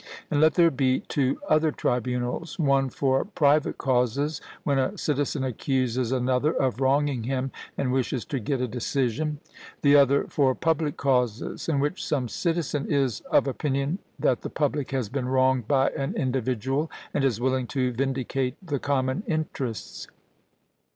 [0.31, 6.11] And let there be two other tribunals: one for private causes, when a citizen accuses
[6.11, 9.41] another of wronging him and wishes to get a decision;
[9.83, 14.89] the other for public causes, in which some citizen is of opinion that the public
[14.89, 20.07] has been wronged by an individual, and is willing to vindicate the common interests.